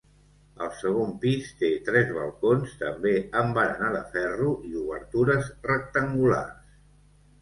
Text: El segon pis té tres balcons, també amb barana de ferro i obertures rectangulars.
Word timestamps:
El 0.67 0.69
segon 0.77 1.11
pis 1.25 1.51
té 1.59 1.69
tres 1.89 2.09
balcons, 2.15 2.73
també 2.81 3.13
amb 3.41 3.55
barana 3.59 3.93
de 3.99 4.03
ferro 4.15 4.55
i 4.73 4.73
obertures 4.85 5.53
rectangulars. 5.73 6.77